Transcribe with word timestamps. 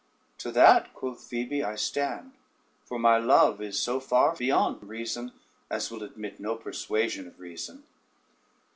"To 0.39 0.51
that," 0.53 0.95
quoth 0.95 1.21
Phoebe, 1.23 1.63
"I 1.63 1.75
stand; 1.75 2.31
for 2.85 2.97
my 2.97 3.19
love 3.19 3.61
is 3.61 3.79
so 3.79 3.99
far 3.99 4.35
beyond 4.35 4.81
reason, 4.89 5.31
as 5.69 5.91
will 5.91 6.01
admit 6.01 6.39
no 6.39 6.55
persuasion 6.55 7.27
of 7.27 7.39
reason." 7.39 7.83